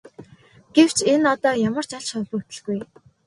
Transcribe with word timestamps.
Гэвч 0.75 0.97
энэ 1.13 1.27
одоо 1.33 1.53
ямар 1.69 1.85
ч 1.89 1.91
ач 1.97 2.05
холбогдолгүй. 2.13 2.79